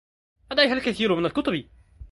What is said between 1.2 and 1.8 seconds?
الكتب.